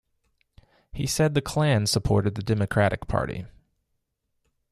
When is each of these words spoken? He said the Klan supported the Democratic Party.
He 0.91 1.05
said 1.05 1.35
the 1.35 1.43
Klan 1.43 1.85
supported 1.85 2.33
the 2.33 2.41
Democratic 2.41 3.07
Party. 3.07 3.45